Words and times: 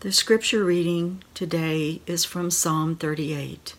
The 0.00 0.12
scripture 0.12 0.62
reading 0.62 1.24
today 1.34 2.00
is 2.06 2.24
from 2.24 2.52
Psalm 2.52 2.94
38. 2.94 3.74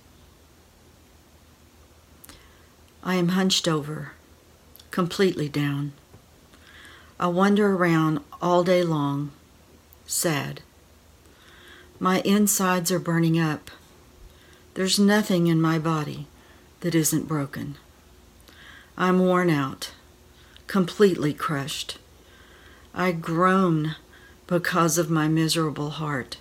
I 3.01 3.15
am 3.15 3.29
hunched 3.29 3.69
over, 3.69 4.11
completely 4.91 5.47
down. 5.47 5.93
I 7.17 7.27
wander 7.27 7.73
around 7.73 8.19
all 8.41 8.65
day 8.65 8.83
long, 8.83 9.31
sad. 10.05 10.59
My 12.01 12.19
insides 12.25 12.91
are 12.91 12.99
burning 12.99 13.39
up. 13.39 13.71
There's 14.73 14.99
nothing 14.99 15.47
in 15.47 15.61
my 15.61 15.79
body 15.79 16.27
that 16.81 16.95
isn't 16.95 17.29
broken. 17.29 17.77
I'm 18.97 19.19
worn 19.19 19.49
out, 19.49 19.91
completely 20.67 21.31
crushed. 21.33 21.97
I 22.93 23.13
groan 23.13 23.95
because 24.49 24.97
of 24.97 25.11
my 25.11 25.27
miserable 25.27 25.91
heart. 25.91 26.37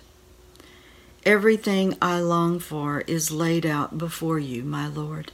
Everything 1.23 1.95
I 2.01 2.19
long 2.19 2.57
for 2.59 3.01
is 3.01 3.31
laid 3.31 3.67
out 3.67 3.99
before 3.99 4.39
you, 4.39 4.63
my 4.63 4.87
Lord. 4.87 5.31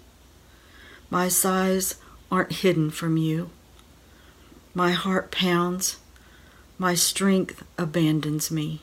My 1.09 1.29
sighs 1.29 1.95
aren't 2.29 2.51
hidden 2.51 2.91
from 2.91 3.15
you. 3.15 3.49
My 4.73 4.91
heart 4.91 5.31
pounds. 5.31 5.99
My 6.77 6.95
strength 6.95 7.63
abandons 7.77 8.51
me. 8.51 8.81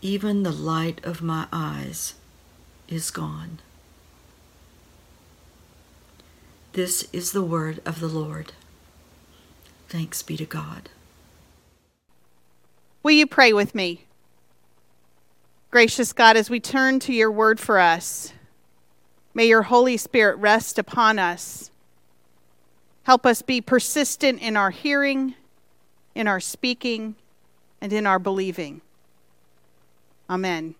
Even 0.00 0.44
the 0.44 0.52
light 0.52 1.04
of 1.04 1.20
my 1.20 1.48
eyes 1.52 2.14
is 2.86 3.10
gone. 3.10 3.58
This 6.74 7.08
is 7.12 7.32
the 7.32 7.42
word 7.42 7.80
of 7.84 7.98
the 7.98 8.06
Lord. 8.06 8.52
Thanks 9.88 10.22
be 10.22 10.36
to 10.36 10.46
God. 10.46 10.90
Will 13.04 13.12
you 13.12 13.26
pray 13.26 13.52
with 13.52 13.74
me? 13.74 14.06
Gracious 15.70 16.14
God, 16.14 16.38
as 16.38 16.48
we 16.48 16.58
turn 16.58 16.98
to 17.00 17.12
your 17.12 17.30
word 17.30 17.60
for 17.60 17.78
us, 17.78 18.32
may 19.34 19.44
your 19.44 19.60
Holy 19.60 19.98
Spirit 19.98 20.36
rest 20.38 20.78
upon 20.78 21.18
us. 21.18 21.70
Help 23.02 23.26
us 23.26 23.42
be 23.42 23.60
persistent 23.60 24.40
in 24.40 24.56
our 24.56 24.70
hearing, 24.70 25.34
in 26.14 26.26
our 26.26 26.40
speaking, 26.40 27.14
and 27.78 27.92
in 27.92 28.06
our 28.06 28.18
believing. 28.18 28.80
Amen. 30.30 30.74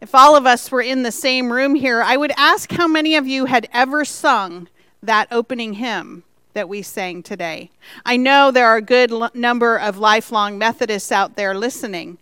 If 0.00 0.12
all 0.12 0.34
of 0.34 0.44
us 0.44 0.72
were 0.72 0.82
in 0.82 1.04
the 1.04 1.12
same 1.12 1.52
room 1.52 1.76
here, 1.76 2.02
I 2.02 2.16
would 2.16 2.32
ask 2.36 2.72
how 2.72 2.88
many 2.88 3.14
of 3.14 3.28
you 3.28 3.44
had 3.44 3.68
ever 3.72 4.04
sung 4.04 4.66
that 5.04 5.28
opening 5.30 5.74
hymn 5.74 6.24
that 6.52 6.68
we 6.68 6.82
sang 6.82 7.22
today. 7.22 7.70
I 8.04 8.16
know 8.16 8.50
there 8.50 8.66
are 8.66 8.76
a 8.76 8.82
good 8.82 9.10
l- 9.10 9.30
number 9.34 9.78
of 9.78 9.98
lifelong 9.98 10.58
Methodists 10.58 11.12
out 11.12 11.36
there 11.36 11.54
listening. 11.54 12.18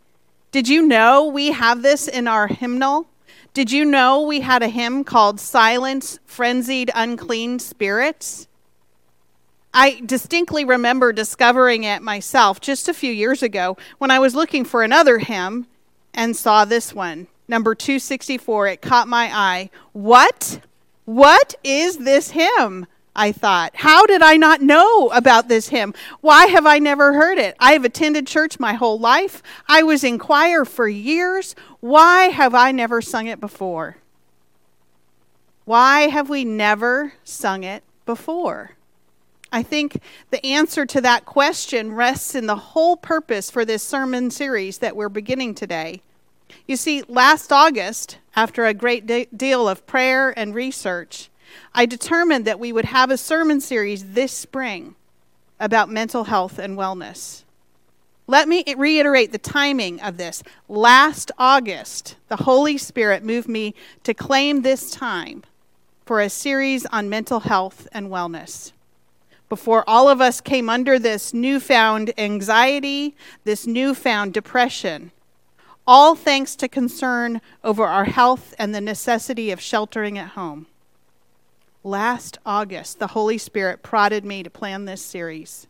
Did 0.51 0.69
you 0.69 0.83
know 0.83 1.25
we 1.27 1.53
have 1.53 1.83
this 1.83 2.09
in 2.09 2.27
our 2.27 2.47
hymnal? 2.47 3.07
Did 3.55 3.73
you 3.73 3.85
know 3.85 4.23
we 4.23 4.41
had 4.41 4.63
a 4.63 4.69
hymn 4.69 5.05
called 5.05 5.41
Silence 5.41 6.19
Frenzied 6.27 6.91
Unclean 6.95 7.59
Spirits? 7.59 8.47
I 9.75 10.01
distinctly 10.05 10.65
remember 10.65 11.13
discovering 11.13 11.85
it 11.85 12.03
myself 12.03 12.61
just 12.61 12.89
a 12.89 12.95
few 12.95 13.13
years 13.13 13.43
ago 13.43 13.77
when 13.99 14.11
I 14.11 14.19
was 14.19 14.35
looking 14.35 14.65
for 14.65 14.83
another 14.83 15.19
hymn 15.19 15.67
and 16.15 16.37
saw 16.37 16.65
this 16.65 16.95
one, 16.95 17.27
number 17.47 17.75
264. 17.75 18.69
It 18.69 18.83
caught 18.83 19.09
my 19.09 19.31
eye. 19.33 19.71
What? 19.93 20.61
What 21.05 21.55
is 21.63 21.99
this 21.99 22.31
hymn? 22.31 22.87
I 23.15 23.33
thought. 23.33 23.75
How 23.75 24.07
did 24.07 24.23
I 24.23 24.37
not 24.37 24.63
know 24.63 25.09
about 25.09 25.49
this 25.49 25.69
hymn? 25.69 25.95
Why 26.21 26.47
have 26.47 26.67
I 26.67 26.79
never 26.79 27.13
heard 27.13 27.39
it? 27.39 27.57
I 27.59 27.73
have 27.73 27.85
attended 27.85 28.27
church 28.27 28.61
my 28.61 28.75
whole 28.75 28.99
life. 28.99 29.43
I 29.67 29.83
was 29.83 30.05
in 30.05 30.19
choir 30.19 30.65
for 30.65 30.89
years. 30.89 31.57
Why 31.81 32.25
have 32.25 32.55
I 32.55 32.73
never 32.73 33.03
sung 33.03 33.27
it 33.27 33.41
before? 33.41 33.97
Why 35.65 36.03
have 36.03 36.31
we 36.31 36.45
never 36.45 37.13
sung 37.25 37.65
it 37.65 37.83
before? 38.07 38.73
I 39.51 39.63
think 39.63 40.01
the 40.31 40.45
answer 40.45 40.85
to 40.87 41.01
that 41.01 41.25
question 41.25 41.93
rests 41.93 42.35
in 42.35 42.47
the 42.47 42.57
whole 42.57 42.97
purpose 42.97 43.51
for 43.51 43.65
this 43.65 43.83
sermon 43.83 44.31
series 44.31 44.79
that 44.79 44.97
we're 44.97 45.09
beginning 45.09 45.55
today. 45.55 46.03
You 46.67 46.77
see, 46.77 47.03
last 47.09 47.53
August, 47.53 48.19
after 48.37 48.67
a 48.67 48.75
great 48.75 49.07
de- 49.07 49.29
deal 49.35 49.69
of 49.69 49.87
prayer 49.87 50.39
and 50.39 50.55
research, 50.55 51.31
I 51.75 51.87
determined 51.87 52.45
that 52.45 52.61
we 52.61 52.73
would 52.73 52.87
have 52.87 53.11
a 53.11 53.19
sermon 53.19 53.61
series 53.61 54.13
this 54.13 54.33
spring 54.33 54.95
about 55.61 55.89
mental 55.89 56.25
health 56.25 56.59
and 56.59 56.77
wellness. 56.77 57.45
Let 58.27 58.47
me 58.47 58.63
reiterate 58.77 59.33
the 59.33 59.39
timing 59.39 60.01
of 60.01 60.19
this. 60.19 60.43
Last 60.69 61.31
August, 61.39 62.17
the 62.29 62.37
Holy 62.37 62.77
Spirit 62.77 63.25
moved 63.25 63.49
me 63.49 63.75
to 64.05 64.13
claim 64.13 64.63
this 64.63 64.91
time 64.91 65.45
for 66.05 66.21
a 66.21 66.29
series 66.29 66.85
on 66.87 67.09
mental 67.09 67.41
health 67.41 67.89
and 67.93 68.09
wellness. 68.09 68.73
Before 69.49 69.83
all 69.89 70.11
of 70.11 70.21
us 70.21 70.43
came 70.43 70.69
under 70.69 70.99
this 70.99 71.33
newfound 71.33 72.13
anxiety, 72.19 73.17
this 73.45 73.67
newfound 73.67 74.35
depression, 74.35 75.11
all 75.87 76.15
thanks 76.15 76.55
to 76.57 76.69
concern 76.69 77.41
over 77.65 77.85
our 77.85 78.05
health 78.05 78.55
and 78.59 78.75
the 78.75 78.81
necessity 78.81 79.51
of 79.51 79.59
sheltering 79.59 80.19
at 80.19 80.29
home 80.29 80.67
last 81.85 82.39
August, 82.45 82.99
the 82.99 83.09
Holy 83.09 83.39
Spirit 83.39 83.83
prodded 83.83 84.25
me 84.25 84.43
to 84.43 84.51
plan 84.51 84.85
this 84.85 85.03
series. 85.03 85.67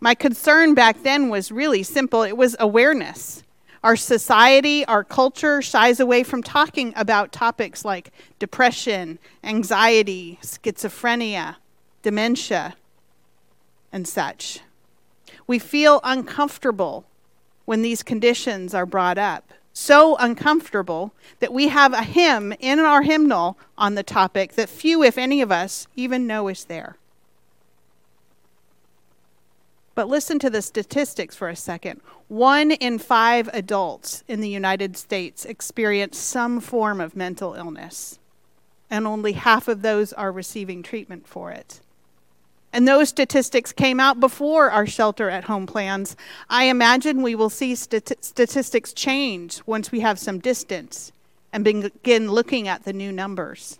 My 0.00 0.14
concern 0.14 0.74
back 0.74 1.02
then 1.02 1.30
was 1.30 1.50
really 1.50 1.82
simple 1.82 2.22
it 2.22 2.36
was 2.36 2.56
awareness. 2.60 3.42
Our 3.82 3.96
society, 3.96 4.84
our 4.86 5.04
culture 5.04 5.60
shies 5.60 6.00
away 6.00 6.22
from 6.22 6.42
talking 6.42 6.92
about 6.96 7.32
topics 7.32 7.84
like 7.84 8.12
depression, 8.38 9.18
anxiety, 9.42 10.38
schizophrenia, 10.42 11.56
dementia, 12.02 12.76
and 13.92 14.08
such. 14.08 14.60
We 15.46 15.58
feel 15.58 16.00
uncomfortable 16.02 17.04
when 17.64 17.82
these 17.82 18.02
conditions 18.02 18.74
are 18.74 18.86
brought 18.86 19.18
up 19.18 19.52
so 19.74 20.16
uncomfortable 20.16 21.12
that 21.40 21.52
we 21.52 21.68
have 21.68 21.92
a 21.92 22.04
hymn 22.04 22.54
in 22.60 22.78
our 22.78 23.02
hymnal 23.02 23.58
on 23.76 23.96
the 23.96 24.04
topic 24.04 24.54
that 24.54 24.68
few, 24.68 25.02
if 25.02 25.18
any 25.18 25.42
of 25.42 25.50
us, 25.52 25.88
even 25.96 26.26
know 26.26 26.48
is 26.48 26.64
there. 26.64 26.96
But 29.96 30.08
listen 30.08 30.38
to 30.38 30.50
the 30.50 30.62
statistics 30.62 31.36
for 31.36 31.48
a 31.48 31.56
second. 31.56 32.00
One 32.28 32.70
in 32.70 32.98
five 32.98 33.50
adults 33.52 34.24
in 34.28 34.40
the 34.40 34.48
United 34.48 34.96
States 34.96 35.44
experience 35.44 36.18
some 36.18 36.60
form 36.60 37.00
of 37.00 37.16
mental 37.16 37.54
illness, 37.54 38.18
and 38.88 39.06
only 39.06 39.32
half 39.32 39.66
of 39.68 39.82
those 39.82 40.12
are 40.12 40.32
receiving 40.32 40.82
treatment 40.82 41.26
for 41.26 41.50
it 41.50 41.80
and 42.74 42.88
those 42.88 43.08
statistics 43.08 43.72
came 43.72 44.00
out 44.00 44.18
before 44.18 44.68
our 44.68 44.84
shelter 44.84 45.30
at 45.30 45.44
home 45.44 45.64
plans. 45.64 46.16
I 46.50 46.64
imagine 46.64 47.22
we 47.22 47.36
will 47.36 47.48
see 47.48 47.76
stat- 47.76 48.22
statistics 48.22 48.92
change 48.92 49.62
once 49.64 49.92
we 49.92 50.00
have 50.00 50.18
some 50.18 50.40
distance 50.40 51.12
and 51.52 51.62
begin 51.62 52.32
looking 52.32 52.66
at 52.66 52.82
the 52.82 52.92
new 52.92 53.12
numbers. 53.12 53.78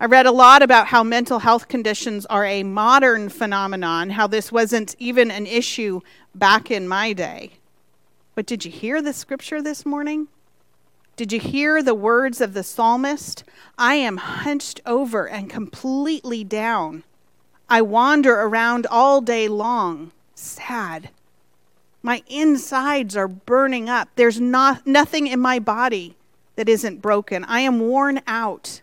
I 0.00 0.06
read 0.06 0.26
a 0.26 0.32
lot 0.32 0.62
about 0.62 0.88
how 0.88 1.04
mental 1.04 1.38
health 1.38 1.68
conditions 1.68 2.26
are 2.26 2.44
a 2.44 2.64
modern 2.64 3.28
phenomenon, 3.28 4.10
how 4.10 4.26
this 4.26 4.50
wasn't 4.50 4.96
even 4.98 5.30
an 5.30 5.46
issue 5.46 6.00
back 6.34 6.72
in 6.72 6.88
my 6.88 7.12
day. 7.12 7.52
But 8.34 8.46
did 8.46 8.64
you 8.64 8.70
hear 8.72 9.00
the 9.00 9.12
scripture 9.12 9.62
this 9.62 9.86
morning? 9.86 10.26
Did 11.20 11.34
you 11.34 11.38
hear 11.40 11.82
the 11.82 11.94
words 11.94 12.40
of 12.40 12.54
the 12.54 12.62
psalmist? 12.62 13.44
I 13.76 13.96
am 13.96 14.16
hunched 14.16 14.80
over 14.86 15.28
and 15.28 15.50
completely 15.50 16.44
down. 16.44 17.04
I 17.68 17.82
wander 17.82 18.40
around 18.40 18.86
all 18.86 19.20
day 19.20 19.46
long, 19.46 20.12
sad. 20.34 21.10
My 22.02 22.22
insides 22.26 23.18
are 23.18 23.28
burning 23.28 23.86
up. 23.86 24.08
There's 24.16 24.40
not, 24.40 24.86
nothing 24.86 25.26
in 25.26 25.40
my 25.40 25.58
body 25.58 26.16
that 26.56 26.70
isn't 26.70 27.02
broken. 27.02 27.44
I 27.44 27.60
am 27.60 27.80
worn 27.80 28.22
out, 28.26 28.80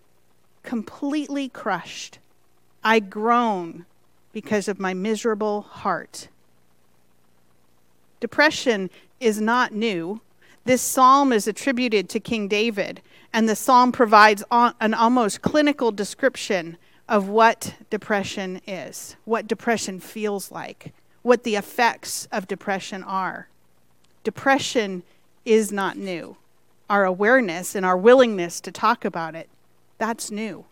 completely 0.62 1.50
crushed. 1.50 2.20
I 2.84 3.00
groan 3.00 3.88
because 4.32 4.68
of 4.68 4.80
my 4.80 4.94
miserable 4.94 5.64
heart. 5.64 6.28
Depression 8.20 8.92
is 9.20 9.42
not 9.42 9.74
new. 9.74 10.22
This 10.68 10.82
psalm 10.82 11.32
is 11.32 11.48
attributed 11.48 12.10
to 12.10 12.20
King 12.20 12.50
David, 12.50 13.02
and 13.32 13.48
the 13.48 13.56
psalm 13.56 13.94
provides 13.94 14.44
an 14.52 14.94
almost 14.94 15.42
clinical 15.42 15.94
description 15.94 16.78
of 17.08 17.30
what 17.30 17.76
depression 17.90 18.60
is, 18.68 19.16
what 19.24 19.48
depression 19.48 20.02
feels 20.02 20.52
like, 20.52 20.94
what 21.22 21.46
the 21.46 21.56
effects 21.56 22.28
of 22.34 22.50
depression 22.50 23.02
are. 23.02 23.48
Depression 24.26 25.04
is 25.46 25.72
not 25.72 25.96
new. 25.96 26.36
Our 26.90 27.06
awareness 27.06 27.74
and 27.74 27.86
our 27.86 27.96
willingness 27.96 28.60
to 28.60 28.70
talk 28.70 29.06
about 29.06 29.36
it, 29.36 29.48
that's 29.98 30.32
new. 30.32 30.66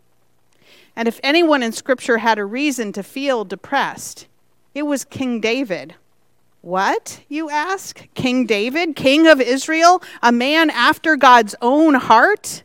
And 0.94 1.08
if 1.08 1.22
anyone 1.24 1.64
in 1.64 1.72
Scripture 1.72 2.18
had 2.18 2.38
a 2.38 2.44
reason 2.44 2.92
to 2.92 3.02
feel 3.02 3.46
depressed, 3.46 4.28
it 4.74 4.84
was 4.84 5.06
King 5.06 5.40
David 5.40 5.96
What, 6.66 7.20
you 7.30 7.52
ask? 7.52 8.08
King 8.16 8.48
David, 8.48 8.96
king 8.96 9.28
of 9.28 9.40
Israel, 9.40 10.02
a 10.24 10.32
man 10.32 10.72
after 10.72 11.16
God's 11.16 11.54
own 11.62 11.94
heart? 11.94 12.64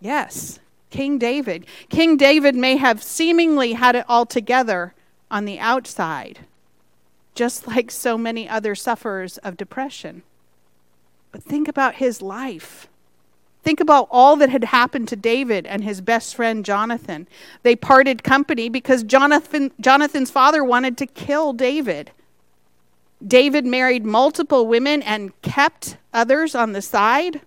Yes, 0.00 0.58
King 0.90 1.16
David. 1.16 1.64
King 1.90 2.16
David 2.16 2.56
may 2.56 2.76
have 2.76 3.04
seemingly 3.04 3.74
had 3.74 3.94
it 3.94 4.04
all 4.08 4.26
together 4.26 4.94
on 5.30 5.44
the 5.44 5.60
outside, 5.60 6.40
just 7.36 7.68
like 7.68 7.92
so 7.92 8.18
many 8.18 8.48
other 8.48 8.74
sufferers 8.74 9.38
of 9.38 9.56
depression. 9.56 10.24
But 11.30 11.44
think 11.44 11.68
about 11.68 11.94
his 11.94 12.20
life. 12.20 12.88
Think 13.62 13.78
about 13.78 14.08
all 14.10 14.34
that 14.34 14.50
had 14.50 14.64
happened 14.64 15.06
to 15.06 15.16
David 15.16 15.66
and 15.66 15.84
his 15.84 16.00
best 16.00 16.34
friend 16.34 16.64
Jonathan. 16.64 17.28
They 17.62 17.76
parted 17.76 18.24
company 18.24 18.68
because 18.68 19.04
Jonathan, 19.04 19.70
Jonathan's 19.80 20.32
father 20.32 20.64
wanted 20.64 20.98
to 20.98 21.06
kill 21.06 21.52
David. 21.52 22.10
David 23.24 23.64
married 23.64 24.04
multiple 24.04 24.66
women 24.66 25.02
and 25.02 25.40
kept 25.42 25.96
others 26.12 26.54
on 26.54 26.72
the 26.72 26.82
side. 26.82 27.40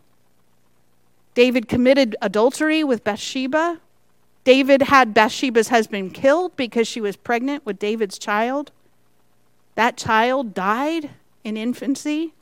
David 1.36 1.68
committed 1.68 2.16
adultery 2.22 2.84
with 2.84 3.04
Bathsheba. 3.04 3.80
David 4.44 4.84
had 4.84 5.14
Bathsheba's 5.14 5.68
husband 5.68 6.14
killed 6.14 6.56
because 6.56 6.88
she 6.88 7.02
was 7.02 7.16
pregnant 7.16 7.66
with 7.66 7.78
David's 7.78 8.18
child. 8.18 8.72
That 9.76 9.96
child 9.96 10.54
died 10.54 11.12
in 11.44 11.56
infancy. 11.56 12.34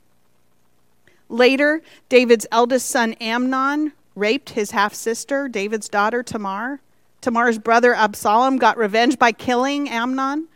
Later, 1.28 1.82
David's 2.08 2.46
eldest 2.50 2.88
son 2.88 3.12
Amnon 3.14 3.92
raped 4.14 4.50
his 4.50 4.70
half 4.70 4.94
sister, 4.94 5.48
David's 5.48 5.88
daughter 5.88 6.22
Tamar. 6.22 6.80
Tamar's 7.20 7.58
brother 7.58 7.94
Absalom 7.94 8.56
got 8.56 8.78
revenge 8.78 9.18
by 9.18 9.32
killing 9.32 9.88
Amnon. 9.88 10.48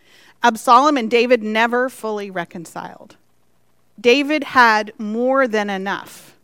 Absalom 0.43 0.97
and 0.97 1.11
David 1.11 1.43
never 1.43 1.89
fully 1.89 2.31
reconciled. 2.31 3.17
David 4.01 4.45
had 4.45 4.93
more 4.99 5.47
than 5.47 5.71
enough 5.71 6.37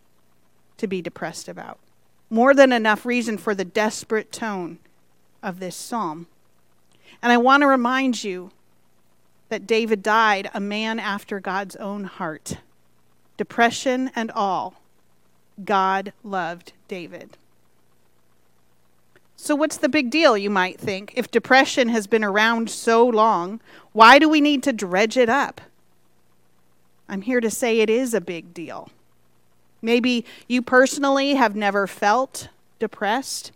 to 0.76 0.86
be 0.86 1.02
depressed 1.02 1.48
about, 1.48 1.78
more 2.30 2.54
than 2.54 2.72
enough 2.72 3.04
reason 3.04 3.36
for 3.38 3.54
the 3.54 3.64
desperate 3.64 4.30
tone 4.30 4.78
of 5.42 5.58
this 5.58 5.74
psalm. 5.74 6.28
And 7.22 7.32
I 7.32 7.36
want 7.36 7.62
to 7.62 7.66
remind 7.66 8.22
you 8.22 8.52
that 9.48 9.66
David 9.66 10.02
died 10.02 10.50
a 10.54 10.60
man 10.60 11.00
after 11.00 11.40
God's 11.40 11.74
own 11.76 12.04
heart. 12.04 12.58
Depression 13.36 14.10
and 14.14 14.30
all, 14.30 14.80
God 15.64 16.12
loved 16.22 16.72
David. 16.86 17.36
So, 19.40 19.54
what's 19.54 19.76
the 19.76 19.88
big 19.88 20.10
deal, 20.10 20.36
you 20.36 20.50
might 20.50 20.80
think? 20.80 21.12
If 21.14 21.30
depression 21.30 21.90
has 21.90 22.08
been 22.08 22.24
around 22.24 22.68
so 22.68 23.06
long, 23.06 23.60
why 23.92 24.18
do 24.18 24.28
we 24.28 24.40
need 24.40 24.64
to 24.64 24.72
dredge 24.72 25.16
it 25.16 25.28
up? 25.28 25.60
I'm 27.08 27.22
here 27.22 27.40
to 27.40 27.48
say 27.48 27.78
it 27.78 27.88
is 27.88 28.12
a 28.12 28.20
big 28.20 28.52
deal. 28.52 28.90
Maybe 29.80 30.26
you 30.48 30.60
personally 30.60 31.36
have 31.36 31.54
never 31.54 31.86
felt 31.86 32.48
depressed. 32.80 33.52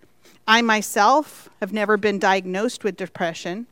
I 0.46 0.62
myself 0.62 1.50
have 1.61 1.73
never 1.73 1.96
been 1.96 2.20
diagnosed 2.20 2.85
with 2.85 2.96
depression. 2.96 3.67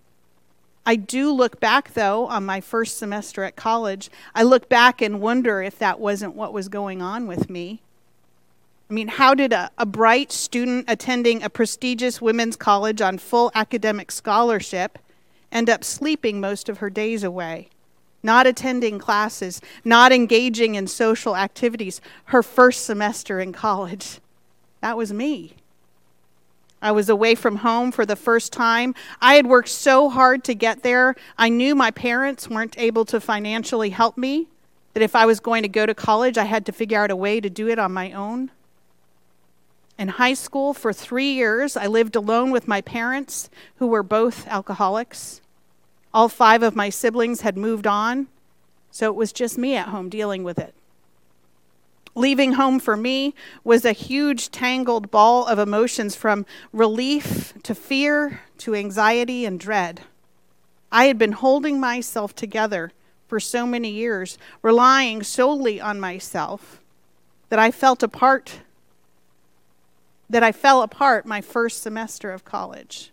I 0.85 0.97
do 0.97 1.31
look 1.31 1.61
back, 1.61 1.95
though, 1.95 2.27
on 2.27 2.45
my 2.45 2.61
first 2.61 2.99
semester 2.99 3.45
at 3.45 3.55
college. 3.55 4.11
I 4.35 4.43
look 4.43 4.69
back 4.69 5.01
and 5.01 5.21
wonder 5.21 5.63
if 5.63 5.79
that 5.79 6.01
wasn't 6.01 6.35
what 6.35 6.53
was 6.53 6.69
going 6.69 7.01
on 7.01 7.29
with 7.29 7.49
me. 7.49 7.83
I 8.91 8.93
mean, 8.93 9.07
how 9.07 9.35
did 9.35 9.53
a, 9.53 9.71
a 9.79 9.87
bright 9.87 10.33
student 10.33 10.87
attending 10.89 11.45
a 11.45 11.49
prestigious 11.49 12.21
women's 12.21 12.57
college 12.57 13.01
on 13.01 13.19
full 13.19 13.53
academic 13.55 14.11
scholarship 14.11 14.99
end 15.53 15.71
up 15.71 15.85
sleeping 15.85 16.41
most 16.41 16.69
of 16.69 16.79
her 16.79 16.91
days 16.91 17.23
away? 17.23 17.69
Not 18.25 18.49
attending 18.49 18.99
classes, 18.99 19.61
not 19.85 20.11
engaging 20.11 20.75
in 20.75 20.89
social 20.89 21.37
activities, 21.37 22.01
her 22.27 22.43
first 22.43 22.85
semester 22.85 23.39
in 23.39 23.53
college. 23.53 24.19
That 24.81 24.97
was 24.97 25.13
me. 25.13 25.55
I 26.83 26.91
was 26.91 27.09
away 27.09 27.37
from 27.37 27.57
home 27.57 27.93
for 27.93 28.05
the 28.05 28.17
first 28.17 28.53
time. 28.53 28.97
I 29.21 29.35
had 29.35 29.47
worked 29.47 29.69
so 29.69 30.09
hard 30.09 30.43
to 30.45 30.55
get 30.55 30.83
there. 30.83 31.15
I 31.39 31.49
knew 31.49 31.77
my 31.77 31.93
parents 31.93 32.49
weren't 32.49 32.77
able 32.77 33.05
to 33.05 33.21
financially 33.21 33.91
help 33.91 34.19
me, 34.19 34.49
that 34.95 35.03
if 35.03 35.15
I 35.15 35.27
was 35.27 35.39
going 35.39 35.63
to 35.63 35.69
go 35.69 35.87
to 35.87 35.95
college, 35.95 36.37
I 36.37 36.45
had 36.45 36.67
to 36.67 36.73
figure 36.73 36.99
out 36.99 37.13
a 37.13 37.17
way 37.17 37.41
to 37.41 37.49
do 37.49 37.69
it 37.69 37.79
on 37.79 37.93
my 37.93 38.11
own. 38.13 38.51
In 40.01 40.09
high 40.09 40.33
school, 40.33 40.73
for 40.73 40.95
three 40.95 41.31
years, 41.31 41.77
I 41.77 41.87
lived 41.87 42.17
alone 42.17 42.51
with 42.51 42.67
my 42.67 42.81
parents, 42.81 43.51
who 43.77 43.87
were 43.87 44.03
both 44.03 44.49
alcoholics. 44.49 45.43
All 46.15 46.31
five 46.31 46.63
of 46.63 46.75
my 46.75 46.89
siblings 46.89 47.43
had 47.43 47.59
moved 47.59 47.87
on, 47.87 48.29
so 48.91 49.09
it 49.09 49.15
was 49.15 49.31
just 49.31 49.59
me 49.59 49.77
at 49.77 49.89
home 49.89 50.09
dealing 50.09 50.43
with 50.43 50.59
it. 50.59 50.73
Leaving 52.15 52.53
home 52.53 52.81
for 52.81 52.97
me 52.97 53.35
was 53.63 53.85
a 53.85 53.93
huge 53.93 54.51
tangled 54.51 55.11
ball 55.11 55.47
of 55.47 55.59
emotions 55.59 56.17
from 56.17 56.47
relief 56.73 57.53
to 57.63 57.75
fear 57.75 58.41
to 58.57 58.75
anxiety 58.75 59.45
and 59.45 59.61
dread. 59.61 60.01
I 60.91 61.05
had 61.05 61.19
been 61.19 61.33
holding 61.33 61.79
myself 61.79 62.35
together 62.35 62.93
for 63.29 63.39
so 63.39 63.67
many 63.67 63.91
years, 63.91 64.39
relying 64.63 65.23
solely 65.23 65.79
on 65.79 66.01
myself, 66.01 66.81
that 67.51 67.59
I 67.59 67.71
felt 67.71 68.03
apart 68.03 68.61
that 70.31 70.43
I 70.45 70.53
fell 70.53 70.83
apart 70.83 71.27
my 71.27 71.41
first 71.41 71.83
semester 71.83 72.31
of 72.31 72.45
college. 72.45 73.11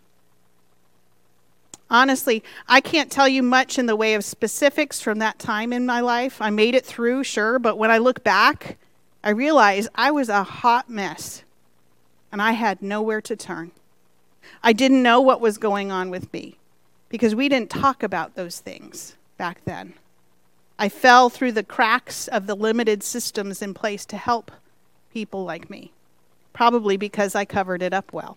Honestly, 1.90 2.44
I 2.68 2.80
can't 2.80 3.10
tell 3.10 3.28
you 3.28 3.42
much 3.42 3.78
in 3.78 3.86
the 3.86 3.96
way 3.96 4.14
of 4.14 4.24
specifics 4.24 5.00
from 5.00 5.18
that 5.18 5.38
time 5.38 5.72
in 5.72 5.84
my 5.84 6.00
life. 6.00 6.40
I 6.40 6.50
made 6.50 6.74
it 6.74 6.86
through, 6.86 7.24
sure, 7.24 7.58
but 7.58 7.76
when 7.76 7.90
I 7.90 7.98
look 7.98 8.22
back, 8.22 8.76
I 9.24 9.30
realize 9.30 9.88
I 9.94 10.10
was 10.10 10.28
a 10.28 10.44
hot 10.44 10.88
mess 10.88 11.42
and 12.30 12.40
I 12.40 12.52
had 12.52 12.82
nowhere 12.82 13.22
to 13.22 13.34
turn. 13.34 13.72
I 14.62 14.72
didn't 14.72 15.02
know 15.02 15.20
what 15.20 15.40
was 15.40 15.58
going 15.58 15.90
on 15.90 16.10
with 16.10 16.32
me 16.32 16.56
because 17.08 17.34
we 17.34 17.48
didn't 17.48 17.70
talk 17.70 18.02
about 18.02 18.36
those 18.36 18.60
things 18.60 19.16
back 19.38 19.64
then. 19.64 19.94
I 20.78 20.88
fell 20.88 21.30
through 21.30 21.52
the 21.52 21.64
cracks 21.64 22.28
of 22.28 22.46
the 22.46 22.54
limited 22.54 23.02
systems 23.02 23.60
in 23.62 23.74
place 23.74 24.04
to 24.06 24.16
help 24.16 24.52
people 25.10 25.44
like 25.44 25.68
me 25.68 25.92
probably 26.52 26.96
because 26.96 27.34
I 27.34 27.44
covered 27.44 27.82
it 27.82 27.92
up 27.92 28.12
well. 28.12 28.36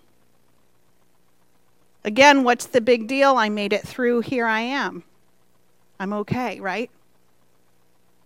Again, 2.03 2.43
what's 2.43 2.65
the 2.65 2.81
big 2.81 3.07
deal? 3.07 3.35
I 3.35 3.49
made 3.49 3.73
it 3.73 3.87
through. 3.87 4.21
Here 4.21 4.45
I 4.45 4.61
am. 4.61 5.03
I'm 5.99 6.13
okay, 6.13 6.59
right? 6.59 6.89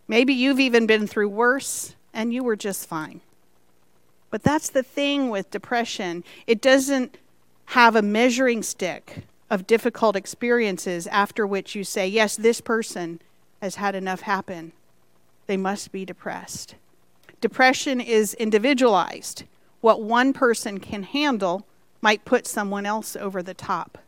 Maybe 0.07 0.33
you've 0.33 0.59
even 0.59 0.87
been 0.87 1.07
through 1.07 1.29
worse 1.29 1.95
and 2.13 2.33
you 2.33 2.43
were 2.43 2.55
just 2.55 2.87
fine. 2.87 3.21
But 4.29 4.43
that's 4.43 4.69
the 4.69 4.83
thing 4.83 5.29
with 5.29 5.51
depression. 5.51 6.23
It 6.47 6.61
doesn't 6.61 7.17
have 7.67 7.95
a 7.95 8.01
measuring 8.01 8.63
stick 8.63 9.23
of 9.49 9.67
difficult 9.67 10.15
experiences 10.15 11.07
after 11.07 11.45
which 11.45 11.75
you 11.75 11.83
say, 11.83 12.07
yes, 12.07 12.35
this 12.35 12.61
person 12.61 13.21
has 13.61 13.75
had 13.75 13.95
enough 13.95 14.21
happen. 14.21 14.71
They 15.47 15.57
must 15.57 15.91
be 15.91 16.05
depressed. 16.05 16.75
Depression 17.41 17.99
is 17.99 18.33
individualized 18.35 19.43
what 19.85 20.01
one 20.01 20.33
person 20.33 20.79
can 20.79 21.03
handle 21.03 21.63
might 22.01 22.25
put 22.25 22.47
someone 22.47 22.87
else 22.87 23.15
over 23.15 23.43
the 23.43 23.53
top. 23.53 23.99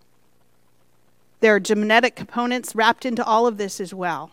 There 1.40 1.54
are 1.54 1.60
genetic 1.60 2.16
components 2.16 2.74
wrapped 2.74 3.06
into 3.06 3.24
all 3.24 3.46
of 3.46 3.60
this 3.60 3.80
as 3.80 3.94
well. 3.94 4.32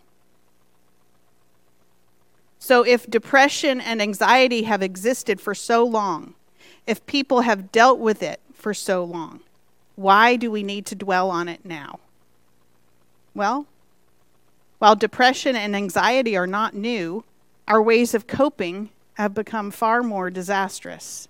So, 2.59 2.83
if 2.83 3.11
depression 3.11 3.79
and 3.79 4.01
anxiety 4.01 4.63
have 4.63 4.81
existed 4.81 5.39
for 5.39 5.55
so 5.55 5.85
long, 5.85 6.33
if 6.87 7.05
people 7.05 7.43
have 7.43 7.71
dealt 7.71 7.99
with 7.99 8.23
it 8.23 8.41
for 8.55 8.73
so 8.73 9.05
long, 9.05 9.41
why 9.97 10.37
do 10.37 10.51
we 10.51 10.63
need 10.63 10.87
to 10.87 10.95
dwell 10.95 11.31
on 11.31 11.51
it 11.51 11.63
now? 11.63 12.01
Well, 13.35 13.67
while 14.79 14.97
depression 14.97 15.57
and 15.57 15.77
anxiety 15.77 16.39
are 16.39 16.47
not 16.47 16.73
new, 16.73 17.23
our 17.69 17.83
ways 17.83 18.15
of 18.15 18.27
coping 18.27 18.89
have 19.19 19.35
become 19.35 19.71
far 19.71 20.03
more 20.03 20.31
disastrous 20.31 21.29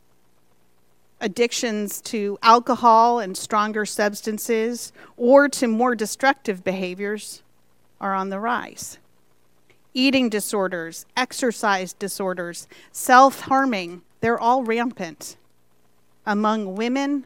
addictions 1.20 2.00
to 2.02 2.38
alcohol 2.42 3.18
and 3.18 3.36
stronger 3.36 3.86
substances 3.86 4.92
or 5.16 5.48
to 5.48 5.66
more 5.66 5.94
destructive 5.94 6.62
behaviors 6.64 7.42
are 8.00 8.14
on 8.14 8.28
the 8.28 8.40
rise. 8.40 8.98
Eating 9.94 10.28
disorders, 10.28 11.06
exercise 11.16 11.92
disorders, 11.92 12.66
self 12.92 13.40
harming, 13.42 14.02
they're 14.20 14.40
all 14.40 14.64
rampant 14.64 15.36
among 16.26 16.74
women 16.74 17.24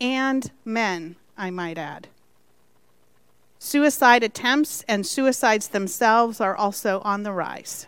and 0.00 0.50
men, 0.64 1.16
I 1.36 1.50
might 1.50 1.78
add. 1.78 2.08
Suicide 3.58 4.24
attempts 4.24 4.84
and 4.88 5.06
suicides 5.06 5.68
themselves 5.68 6.40
are 6.40 6.56
also 6.56 7.00
on 7.04 7.22
the 7.22 7.32
rise. 7.32 7.86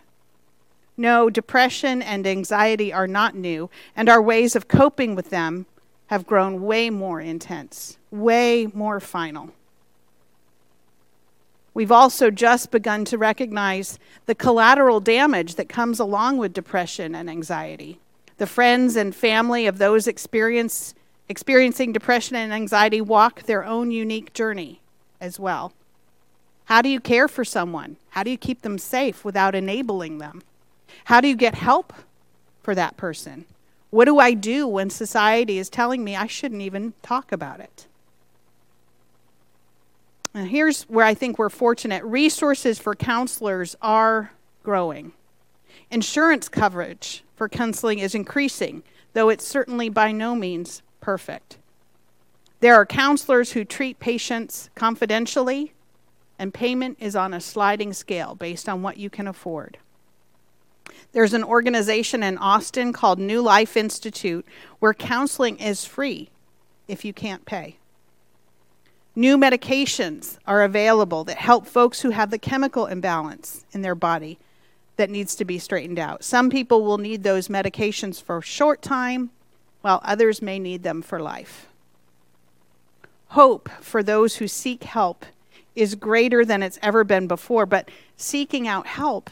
No, 0.97 1.29
depression 1.29 2.03
and 2.03 2.27
anxiety 2.27 2.93
are 2.93 3.09
not 3.09 3.35
new, 3.35 3.69
and 3.97 4.09
our 4.09 4.23
ways 4.23 4.55
of 4.55 4.69
coping 4.69 5.15
with 5.15 5.31
them 5.31 5.67
have 6.07 6.27
grown 6.27 6.63
way 6.63 6.91
more 6.91 7.21
intense, 7.21 7.99
way 8.11 8.69
more 8.73 9.01
final. 9.01 9.51
We've 11.73 11.91
also 11.91 12.31
just 12.31 12.71
begun 12.71 13.05
to 13.07 13.19
recognize 13.19 13.99
the 14.27 14.35
collateral 14.37 15.01
damage 15.01 15.57
that 15.57 15.69
comes 15.69 15.99
along 15.99 16.39
with 16.39 16.53
depression 16.53 17.17
and 17.17 17.29
anxiety. 17.29 17.99
The 18.37 18.47
friends 18.47 18.95
and 18.95 19.15
family 19.15 19.67
of 19.67 19.79
those 19.79 20.07
experience, 20.07 20.95
experiencing 21.29 21.93
depression 21.93 22.37
and 22.37 22.53
anxiety 22.53 23.01
walk 23.01 23.43
their 23.43 23.65
own 23.65 23.91
unique 23.91 24.33
journey 24.33 24.81
as 25.21 25.41
well. 25.41 25.73
How 26.67 26.81
do 26.81 26.89
you 26.89 27.01
care 27.01 27.27
for 27.27 27.45
someone? 27.45 27.97
How 28.11 28.23
do 28.23 28.31
you 28.31 28.39
keep 28.39 28.63
them 28.63 28.79
safe 28.79 29.25
without 29.25 29.57
enabling 29.57 30.19
them? 30.19 30.43
How 31.05 31.21
do 31.21 31.29
you 31.29 31.37
get 31.37 31.55
help 31.55 31.93
for 32.63 32.75
that 32.75 32.97
person? 32.97 33.45
What 33.91 34.07
do 34.07 34.19
I 34.19 34.33
do 34.33 34.67
when 34.67 34.91
society 34.91 35.59
is 35.59 35.69
telling 35.69 36.03
me 36.03 36.17
I 36.17 36.27
shouldn't 36.27 36.63
even 36.63 36.95
talk 37.03 37.31
about 37.31 37.61
it? 37.61 37.87
And 40.35 40.49
here's 40.49 40.83
where 40.85 41.07
I 41.07 41.15
think 41.15 41.39
we're 41.39 41.49
fortunate 41.49 42.03
resources 42.03 42.81
for 42.81 42.97
counselors 42.97 43.77
are 43.81 44.33
growing. 44.65 45.13
Insurance 45.91 46.49
coverage 46.49 47.23
for 47.37 47.49
counseling 47.49 48.01
is 48.01 48.17
increasing, 48.17 48.83
though 49.13 49.29
it's 49.29 49.47
certainly 49.47 49.89
by 49.89 50.11
no 50.11 50.35
means 50.35 50.83
perfect. 51.01 51.59
There 52.59 52.75
are 52.75 52.87
counselors 52.87 53.53
who 53.53 53.65
treat 53.65 54.01
patients 54.01 54.71
confidentially, 54.75 55.73
and 56.39 56.53
payment 56.53 56.97
is 56.99 57.15
on 57.15 57.33
a 57.33 57.41
sliding 57.41 57.93
scale 57.93 58.35
based 58.35 58.69
on 58.69 58.83
what 58.83 58.97
you 58.97 59.11
can 59.11 59.29
afford. 59.29 59.79
There's 61.13 61.33
an 61.33 61.45
organization 61.45 62.23
in 62.23 62.39
Austin 62.39 62.93
called 62.93 63.19
New 63.19 63.41
Life 63.41 63.77
Institute 63.77 64.45
where 64.81 64.95
counseling 64.95 65.59
is 65.59 65.85
free 65.85 66.31
if 66.89 67.05
you 67.05 67.13
can't 67.13 67.47
pay. 67.47 67.77
New 69.17 69.39
medications 69.39 70.39
are 70.45 70.65
available 70.65 71.23
that 71.25 71.37
help 71.37 71.67
folks 71.67 72.01
who 72.01 72.11
have 72.11 72.31
the 72.31 72.39
chemical 72.39 72.87
imbalance 72.87 73.65
in 73.73 73.83
their 73.83 73.95
body 73.95 74.39
that 74.97 75.11
needs 75.11 75.37
to 75.37 75.45
be 75.45 75.59
straightened 75.59 75.99
out. 75.99 76.25
Some 76.25 76.51
people 76.51 76.85
will 76.85 76.99
need 76.99 77.23
those 77.23 77.49
medications 77.49 78.21
for 78.21 78.39
a 78.39 78.43
short 78.43 78.83
time, 78.83 79.31
while 79.83 80.01
others 80.03 80.43
may 80.43 80.59
need 80.59 80.83
them 80.83 81.01
for 81.01 81.21
life. 81.21 81.69
Hope 83.29 83.69
for 83.81 84.03
those 84.03 84.37
who 84.37 84.49
seek 84.49 84.85
help 84.85 85.25
is 85.77 85.95
greater 85.95 86.45
than 86.45 86.63
it's 86.63 86.79
ever 86.83 87.05
been 87.05 87.27
before, 87.27 87.67
but 87.67 87.89
seeking 88.17 88.67
out 88.67 88.87
help 88.87 89.31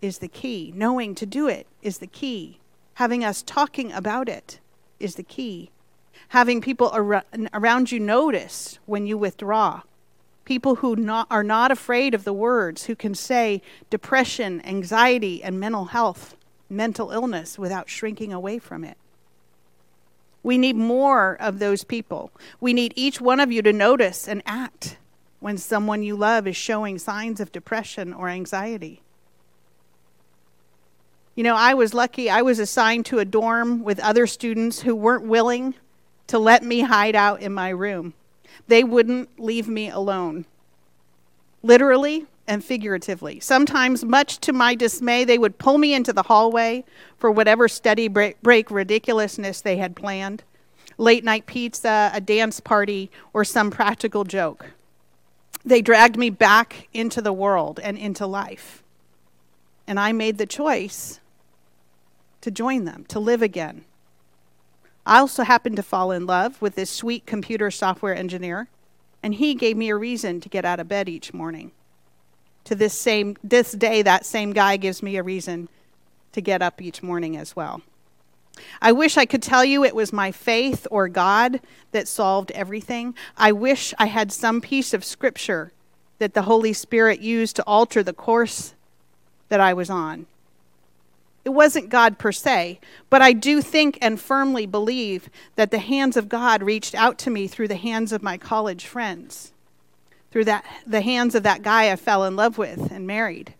is 0.00 0.18
the 0.18 0.28
key. 0.28 0.72
Knowing 0.74 1.14
to 1.14 1.26
do 1.26 1.48
it 1.48 1.66
is 1.82 1.98
the 1.98 2.06
key. 2.06 2.60
Having 2.94 3.24
us 3.24 3.42
talking 3.42 3.92
about 3.92 4.28
it 4.28 4.60
is 4.98 5.16
the 5.16 5.22
key. 5.22 5.70
Having 6.28 6.60
people 6.60 6.88
ar- 6.88 7.24
around 7.52 7.92
you 7.92 8.00
notice 8.00 8.78
when 8.86 9.06
you 9.06 9.18
withdraw. 9.18 9.82
People 10.44 10.76
who 10.76 10.96
not, 10.96 11.26
are 11.30 11.42
not 11.42 11.70
afraid 11.70 12.14
of 12.14 12.24
the 12.24 12.32
words, 12.32 12.84
who 12.84 12.94
can 12.94 13.14
say 13.14 13.60
depression, 13.90 14.64
anxiety, 14.64 15.42
and 15.42 15.58
mental 15.58 15.86
health, 15.86 16.36
mental 16.70 17.10
illness 17.10 17.58
without 17.58 17.88
shrinking 17.88 18.32
away 18.32 18.58
from 18.58 18.84
it. 18.84 18.96
We 20.42 20.58
need 20.58 20.76
more 20.76 21.36
of 21.40 21.58
those 21.58 21.82
people. 21.82 22.30
We 22.60 22.72
need 22.72 22.92
each 22.94 23.20
one 23.20 23.40
of 23.40 23.50
you 23.50 23.62
to 23.62 23.72
notice 23.72 24.28
and 24.28 24.42
act 24.46 24.96
when 25.40 25.58
someone 25.58 26.04
you 26.04 26.16
love 26.16 26.46
is 26.46 26.56
showing 26.56 26.98
signs 26.98 27.40
of 27.40 27.50
depression 27.50 28.12
or 28.12 28.28
anxiety. 28.28 29.02
You 31.36 31.42
know, 31.42 31.54
I 31.54 31.74
was 31.74 31.92
lucky. 31.92 32.30
I 32.30 32.40
was 32.40 32.58
assigned 32.58 33.04
to 33.06 33.18
a 33.18 33.24
dorm 33.26 33.84
with 33.84 34.00
other 34.00 34.26
students 34.26 34.80
who 34.80 34.96
weren't 34.96 35.26
willing 35.26 35.74
to 36.28 36.38
let 36.38 36.64
me 36.64 36.80
hide 36.80 37.14
out 37.14 37.42
in 37.42 37.52
my 37.52 37.68
room. 37.68 38.14
They 38.68 38.82
wouldn't 38.82 39.38
leave 39.38 39.68
me 39.68 39.90
alone, 39.90 40.46
literally 41.62 42.24
and 42.48 42.64
figuratively. 42.64 43.38
Sometimes, 43.40 44.02
much 44.02 44.38
to 44.38 44.52
my 44.52 44.74
dismay, 44.74 45.24
they 45.24 45.36
would 45.36 45.58
pull 45.58 45.76
me 45.76 45.92
into 45.92 46.12
the 46.12 46.22
hallway 46.22 46.84
for 47.18 47.30
whatever 47.30 47.68
study 47.68 48.08
break, 48.08 48.70
ridiculousness 48.70 49.60
they 49.60 49.76
had 49.76 49.94
planned 49.94 50.42
late 50.98 51.24
night 51.24 51.44
pizza, 51.44 52.10
a 52.14 52.20
dance 52.20 52.60
party, 52.60 53.10
or 53.34 53.44
some 53.44 53.70
practical 53.70 54.24
joke. 54.24 54.70
They 55.64 55.82
dragged 55.82 56.16
me 56.16 56.30
back 56.30 56.88
into 56.94 57.20
the 57.20 57.32
world 57.32 57.78
and 57.78 57.98
into 57.98 58.26
life. 58.26 58.82
And 59.86 60.00
I 60.00 60.12
made 60.12 60.38
the 60.38 60.46
choice 60.46 61.20
to 62.46 62.50
join 62.52 62.84
them, 62.84 63.04
to 63.08 63.18
live 63.18 63.42
again. 63.42 63.84
I 65.04 65.18
also 65.18 65.42
happened 65.42 65.74
to 65.78 65.82
fall 65.82 66.12
in 66.12 66.26
love 66.26 66.62
with 66.62 66.76
this 66.76 66.90
sweet 66.90 67.26
computer 67.26 67.72
software 67.72 68.14
engineer, 68.14 68.68
and 69.20 69.34
he 69.34 69.56
gave 69.56 69.76
me 69.76 69.88
a 69.88 69.96
reason 69.96 70.40
to 70.40 70.48
get 70.48 70.64
out 70.64 70.78
of 70.78 70.86
bed 70.86 71.08
each 71.08 71.34
morning. 71.34 71.72
To 72.66 72.76
this 72.76 72.94
same 72.94 73.36
this 73.42 73.72
day 73.72 74.00
that 74.02 74.24
same 74.24 74.52
guy 74.52 74.76
gives 74.76 75.02
me 75.02 75.16
a 75.16 75.24
reason 75.24 75.68
to 76.30 76.40
get 76.40 76.62
up 76.62 76.80
each 76.80 77.02
morning 77.02 77.36
as 77.36 77.56
well. 77.56 77.82
I 78.80 78.92
wish 78.92 79.16
I 79.16 79.26
could 79.26 79.42
tell 79.42 79.64
you 79.64 79.82
it 79.82 79.96
was 79.96 80.12
my 80.12 80.30
faith 80.30 80.86
or 80.88 81.08
God 81.08 81.60
that 81.90 82.06
solved 82.06 82.52
everything. 82.52 83.16
I 83.36 83.50
wish 83.50 83.92
I 83.98 84.06
had 84.06 84.30
some 84.30 84.60
piece 84.60 84.94
of 84.94 85.04
scripture 85.04 85.72
that 86.20 86.34
the 86.34 86.42
Holy 86.42 86.72
Spirit 86.72 87.18
used 87.18 87.56
to 87.56 87.64
alter 87.66 88.04
the 88.04 88.12
course 88.12 88.74
that 89.48 89.58
I 89.58 89.74
was 89.74 89.90
on. 89.90 90.26
It 91.46 91.54
wasn't 91.54 91.90
God 91.90 92.18
per 92.18 92.32
se, 92.32 92.80
but 93.08 93.22
I 93.22 93.32
do 93.32 93.62
think 93.62 93.98
and 94.02 94.20
firmly 94.20 94.66
believe 94.66 95.30
that 95.54 95.70
the 95.70 95.78
hands 95.78 96.16
of 96.16 96.28
God 96.28 96.60
reached 96.60 96.92
out 96.92 97.18
to 97.18 97.30
me 97.30 97.46
through 97.46 97.68
the 97.68 97.76
hands 97.76 98.10
of 98.10 98.20
my 98.20 98.36
college 98.36 98.84
friends, 98.84 99.52
through 100.32 100.46
that, 100.46 100.64
the 100.84 101.02
hands 101.02 101.36
of 101.36 101.44
that 101.44 101.62
guy 101.62 101.92
I 101.92 101.94
fell 101.94 102.24
in 102.24 102.34
love 102.34 102.58
with 102.58 102.90
and 102.90 103.06
married. 103.06 103.54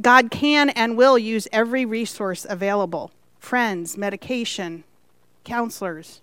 God 0.00 0.30
can 0.30 0.70
and 0.70 0.96
will 0.96 1.18
use 1.18 1.48
every 1.50 1.84
resource 1.84 2.46
available 2.48 3.10
friends, 3.40 3.98
medication, 3.98 4.84
counselors 5.42 6.20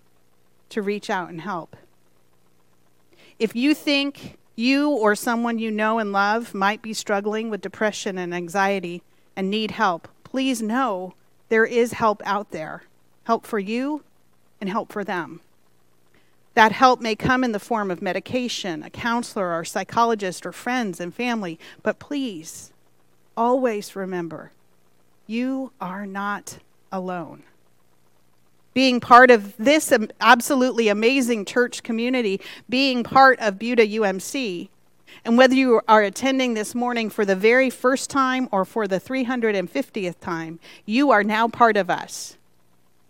to 0.69 0.81
reach 0.81 1.09
out 1.09 1.27
and 1.27 1.41
help. 1.41 1.75
If 3.37 3.53
you 3.53 3.73
think 3.73 4.37
you 4.55 4.91
or 4.91 5.13
someone 5.13 5.59
you 5.59 5.71
know 5.71 5.99
and 5.99 6.13
love 6.13 6.53
might 6.53 6.81
be 6.81 6.93
struggling 6.93 7.49
with 7.49 7.59
depression 7.59 8.17
and 8.17 8.33
anxiety 8.33 9.03
and 9.35 9.49
need 9.49 9.71
help, 9.71 10.07
please 10.29 10.61
know 10.61 11.13
there 11.49 11.65
is 11.65 11.93
help 11.93 12.21
out 12.25 12.51
there 12.51 12.83
help 13.23 13.45
for 13.45 13.59
you 13.59 14.03
and 14.59 14.69
help 14.69 14.91
for 14.91 15.03
them. 15.03 15.41
That 16.55 16.71
help 16.71 16.99
may 16.99 17.15
come 17.15 17.43
in 17.43 17.51
the 17.51 17.59
form 17.59 17.91
of 17.91 18.01
medication, 18.01 18.83
a 18.83 18.89
counselor, 18.89 19.57
or 19.57 19.63
psychologist, 19.63 20.45
or 20.45 20.51
friends 20.51 20.99
and 20.99 21.13
family, 21.13 21.59
but 21.83 21.99
please 21.99 22.71
always 23.37 23.95
remember 23.95 24.51
you 25.27 25.71
are 25.79 26.05
not 26.05 26.57
alone. 26.91 27.43
Being 28.73 28.99
part 28.99 29.29
of 29.29 29.55
this 29.57 29.93
absolutely 30.19 30.87
amazing 30.87 31.45
church 31.45 31.83
community, 31.83 32.41
being 32.67 33.03
part 33.03 33.39
of 33.39 33.59
Buda 33.59 33.85
UMC, 33.87 34.69
and 35.25 35.37
whether 35.37 35.53
you 35.53 35.81
are 35.87 36.01
attending 36.01 36.53
this 36.53 36.73
morning 36.73 37.09
for 37.09 37.25
the 37.25 37.35
very 37.35 37.69
first 37.69 38.09
time 38.09 38.47
or 38.51 38.65
for 38.65 38.87
the 38.87 38.99
350th 38.99 40.19
time, 40.19 40.59
you 40.85 41.11
are 41.11 41.23
now 41.23 41.47
part 41.47 41.77
of 41.77 41.89
us. 41.89 42.37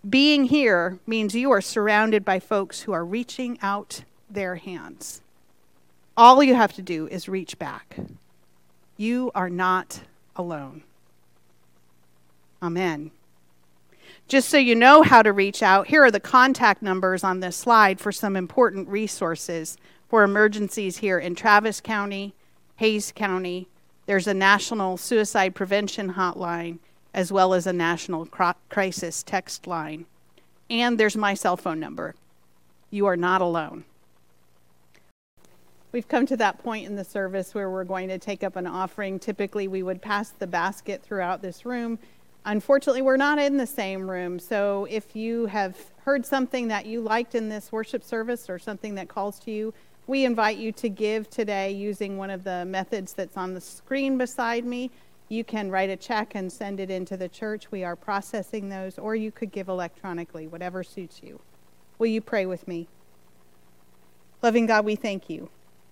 Being 0.07 0.45
here 0.45 0.99
means 1.05 1.35
you 1.35 1.51
are 1.51 1.61
surrounded 1.61 2.23
by 2.23 2.39
folks 2.39 2.81
who 2.81 2.91
are 2.91 3.05
reaching 3.05 3.59
out 3.61 4.03
their 4.29 4.55
hands. 4.55 5.21
All 6.15 6.43
you 6.43 6.55
have 6.55 6.73
to 6.73 6.81
do 6.81 7.07
is 7.07 7.29
reach 7.29 7.59
back. 7.59 7.97
You 8.97 9.31
are 9.35 9.49
not 9.49 10.01
alone. 10.35 10.83
Amen. 12.61 13.11
Just 14.27 14.49
so 14.49 14.57
you 14.57 14.75
know 14.75 15.01
how 15.01 15.21
to 15.21 15.33
reach 15.33 15.63
out, 15.63 15.87
here 15.87 16.03
are 16.03 16.11
the 16.11 16.19
contact 16.19 16.81
numbers 16.81 17.23
on 17.23 17.39
this 17.39 17.55
slide 17.55 17.99
for 17.99 18.11
some 18.11 18.35
important 18.35 18.87
resources 18.87 19.77
for 20.09 20.23
emergencies 20.23 20.97
here 20.97 21.19
in 21.19 21.35
Travis 21.35 21.79
County, 21.79 22.33
Hays 22.77 23.13
County. 23.15 23.67
There's 24.07 24.27
a 24.27 24.33
national 24.33 24.97
suicide 24.97 25.53
prevention 25.53 26.15
hotline 26.15 26.79
as 27.13 27.31
well 27.31 27.53
as 27.53 27.67
a 27.67 27.73
national 27.73 28.27
crisis 28.69 29.23
text 29.23 29.67
line. 29.67 30.05
And 30.69 30.99
there's 30.99 31.15
my 31.15 31.35
cell 31.35 31.57
phone 31.57 31.79
number. 31.79 32.15
You 32.89 33.05
are 33.05 33.17
not 33.17 33.41
alone. 33.41 33.85
We've 35.91 36.07
come 36.07 36.25
to 36.27 36.37
that 36.37 36.61
point 36.63 36.85
in 36.85 36.95
the 36.95 37.03
service 37.03 37.55
where 37.55 37.69
we're 37.69 37.83
going 37.83 38.09
to 38.09 38.19
take 38.19 38.43
up 38.43 38.55
an 38.55 38.67
offering. 38.67 39.19
Typically, 39.19 39.67
we 39.67 39.81
would 39.81 40.01
pass 40.01 40.29
the 40.29 40.45
basket 40.47 41.01
throughout 41.03 41.41
this 41.41 41.65
room. 41.65 41.97
Unfortunately, 42.45 43.01
we're 43.01 43.17
not 43.17 43.39
in 43.39 43.57
the 43.57 43.67
same 43.67 44.09
room. 44.09 44.39
So 44.39 44.87
if 44.89 45.15
you 45.15 45.47
have 45.47 45.75
heard 46.03 46.25
something 46.25 46.67
that 46.67 46.85
you 46.85 47.01
liked 47.01 47.35
in 47.35 47.49
this 47.49 47.71
worship 47.71 48.03
service 48.03 48.49
or 48.49 48.59
something 48.59 48.95
that 48.95 49.07
calls 49.07 49.39
to 49.39 49.51
you, 49.51 49.73
we 50.09 50.25
invite 50.25 50.57
you 50.57 50.71
to 50.71 50.89
give 50.89 51.29
today 51.29 51.71
using 51.71 52.17
one 52.17 52.31
of 52.31 52.43
the 52.43 52.65
methods 52.65 53.13
that's 53.13 53.37
on 53.37 53.53
the 53.53 53.61
screen 53.61 54.17
beside 54.17 54.65
me. 54.65 54.89
You 55.27 55.43
can 55.43 55.69
write 55.69 55.91
a 55.91 55.95
check 55.95 56.33
and 56.33 56.51
send 56.51 56.79
it 56.79 56.89
into 56.89 57.15
the 57.15 57.29
church. 57.29 57.69
We 57.69 57.83
are 57.83 57.95
processing 57.95 58.69
those, 58.69 58.97
or 58.97 59.15
you 59.15 59.31
could 59.31 59.51
give 59.51 59.69
electronically, 59.69 60.47
whatever 60.47 60.83
suits 60.83 61.21
you. 61.21 61.39
Will 61.99 62.07
you 62.07 62.21
pray 62.21 62.47
with 62.47 62.67
me? 62.67 62.87
Loving 64.41 64.65
God, 64.65 64.83
we 64.83 64.95
thank 64.95 65.29
you 65.29 65.51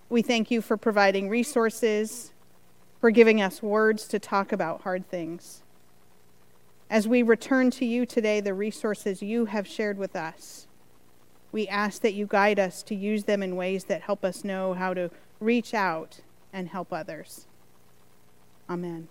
We 0.10 0.22
thank 0.22 0.50
you 0.50 0.62
for 0.62 0.78
providing 0.78 1.28
resources, 1.28 2.32
for 3.02 3.12
giving 3.12 3.42
us 3.42 3.62
words 3.62 4.08
to 4.08 4.20
talk 4.20 4.54
about 4.54 4.82
hard 4.82 5.10
things. 5.10 5.64
As 6.90 7.08
we 7.08 7.22
return 7.22 7.72
to 7.72 7.86
you 7.86 8.06
today, 8.06 8.40
the 8.40 8.54
resources 8.54 9.22
you 9.22 9.46
have 9.46 9.68
shared 9.68 9.98
with 9.98 10.16
us, 10.16 10.67
we 11.51 11.68
ask 11.68 12.01
that 12.01 12.13
you 12.13 12.25
guide 12.25 12.60
us 12.60 12.84
to 12.84 12.96
use 12.96 13.24
them 13.24 13.42
in 13.42 13.56
ways 13.56 13.86
that 13.86 14.01
help 14.01 14.24
us 14.24 14.44
know 14.44 14.74
how 14.74 14.94
to 14.94 15.10
reach 15.39 15.74
out 15.74 16.22
and 16.51 16.70
help 16.70 16.92
others. 16.92 17.48
Amen. 18.70 19.08